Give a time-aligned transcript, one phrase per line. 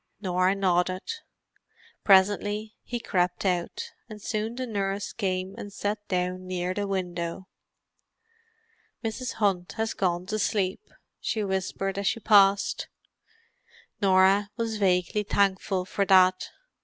[0.19, 1.03] Norah nodded.
[2.03, 7.47] Presently he crept out; and soon the nurse came and sat down near the window.
[9.03, 9.33] "Mrs.
[9.33, 10.81] Hunt has gone to sleep,"
[11.19, 12.87] she whispered as she passed.
[14.01, 16.49] Norah was vaguely thankful for that.